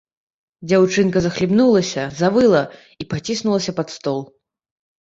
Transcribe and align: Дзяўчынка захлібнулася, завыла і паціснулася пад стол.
Дзяўчынка 0.69 1.17
захлібнулася, 1.25 2.03
завыла 2.23 2.61
і 3.05 3.11
паціснулася 3.13 3.71
пад 3.83 3.87
стол. 3.99 4.19